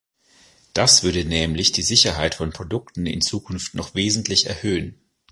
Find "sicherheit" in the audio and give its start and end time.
1.83-2.33